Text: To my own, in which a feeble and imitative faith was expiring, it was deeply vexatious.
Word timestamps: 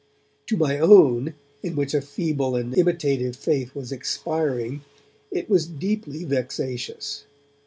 To 0.47 0.57
my 0.57 0.79
own, 0.79 1.35
in 1.61 1.75
which 1.75 1.93
a 1.93 2.01
feeble 2.01 2.55
and 2.55 2.75
imitative 2.75 3.35
faith 3.35 3.75
was 3.75 3.91
expiring, 3.91 4.81
it 5.29 5.47
was 5.47 5.67
deeply 5.67 6.23
vexatious. 6.23 7.25